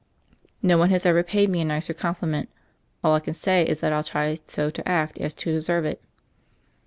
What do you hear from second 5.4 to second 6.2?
de serve It."